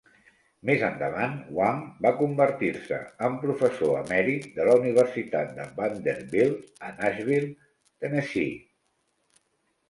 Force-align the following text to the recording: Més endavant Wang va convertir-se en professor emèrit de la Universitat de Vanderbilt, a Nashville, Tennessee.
Més 0.67 0.83
endavant 0.85 1.33
Wang 1.57 1.81
va 2.05 2.11
convertir-se 2.21 2.99
en 3.27 3.35
professor 3.43 3.99
emèrit 3.99 4.47
de 4.55 4.65
la 4.69 4.79
Universitat 4.79 5.53
de 5.59 5.69
Vanderbilt, 5.77 6.65
a 6.89 6.91
Nashville, 6.97 7.53
Tennessee. 8.07 8.57